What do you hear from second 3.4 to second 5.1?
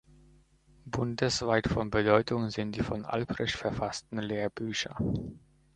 verfassten Lehrbücher.